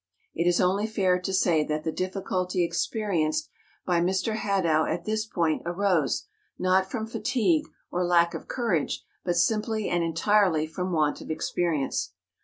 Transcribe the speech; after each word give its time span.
It 0.33 0.47
is 0.47 0.59
onl}' 0.59 0.89
fair 0.89 1.19
to 1.19 1.31
say 1.31 1.63
that 1.63 1.83
the 1.83 1.91
difficulty 1.91 2.63
experienced 2.63 3.51
by 3.85 4.01
Mr. 4.01 4.35
Hadow 4.35 4.87
at 4.91 5.05
this 5.05 5.27
part 5.27 5.61
arose, 5.63 6.25
not 6.57 6.89
from 6.89 7.05
fatigue 7.05 7.65
or 7.91 8.03
lack 8.03 8.33
of 8.33 8.47
courage, 8.47 9.05
but 9.23 9.35
simply 9.37 9.89
and 9.89 10.03
entirely 10.03 10.65
from 10.65 10.91
want 10.91 11.21
of 11.21 11.29
experience. 11.29 12.13